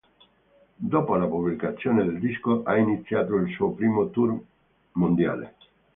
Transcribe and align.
Dopo 0.77 1.13
la 1.13 1.27
pubblicazione 1.27 2.03
del 2.03 2.17
disco, 2.19 2.63
ha 2.63 2.75
iniziato 2.75 3.35
il 3.35 3.53
suo 3.53 3.73
primo 3.73 4.09
tour 4.09 4.35
mondiale. 4.93 5.55